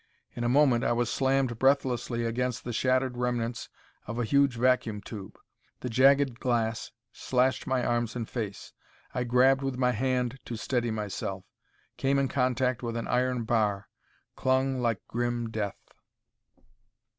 In 0.35 0.43
a 0.43 0.49
moment 0.49 0.83
I 0.83 0.93
was 0.93 1.11
slammed 1.11 1.59
breathlessly 1.59 2.25
against 2.25 2.63
the 2.63 2.73
shattered 2.73 3.17
remnants 3.17 3.69
of 4.07 4.17
a 4.17 4.25
huge 4.25 4.55
vacuum 4.55 4.99
tube. 4.99 5.37
The 5.81 5.91
jagged 5.91 6.39
glass 6.39 6.91
slashed 7.13 7.67
my 7.67 7.85
arms 7.85 8.15
and 8.15 8.27
face. 8.27 8.73
I 9.13 9.25
grabbed 9.25 9.61
with 9.61 9.77
my 9.77 9.91
hand 9.91 10.39
to 10.45 10.55
steady 10.57 10.89
myself; 10.89 11.43
came 11.97 12.17
in 12.17 12.29
contact 12.29 12.81
with 12.81 12.97
an 12.97 13.07
iron 13.07 13.43
bar: 13.43 13.89
clung 14.35 14.81
like 14.81 15.05
grim 15.07 15.51
death. 15.51 15.77